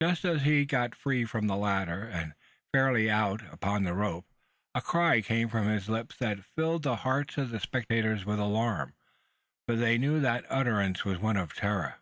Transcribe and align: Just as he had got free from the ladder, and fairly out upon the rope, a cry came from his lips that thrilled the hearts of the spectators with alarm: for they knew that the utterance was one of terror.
Just 0.00 0.24
as 0.24 0.42
he 0.42 0.60
had 0.60 0.68
got 0.68 0.94
free 0.94 1.24
from 1.24 1.48
the 1.48 1.56
ladder, 1.56 2.04
and 2.04 2.34
fairly 2.72 3.10
out 3.10 3.42
upon 3.52 3.82
the 3.82 3.92
rope, 3.92 4.24
a 4.72 4.80
cry 4.80 5.20
came 5.20 5.48
from 5.48 5.66
his 5.66 5.88
lips 5.88 6.16
that 6.18 6.44
thrilled 6.54 6.84
the 6.84 6.94
hearts 7.02 7.36
of 7.38 7.50
the 7.50 7.58
spectators 7.58 8.24
with 8.24 8.38
alarm: 8.38 8.94
for 9.66 9.74
they 9.74 9.98
knew 9.98 10.20
that 10.20 10.44
the 10.44 10.52
utterance 10.52 11.04
was 11.04 11.18
one 11.18 11.36
of 11.36 11.54
terror. 11.56 11.96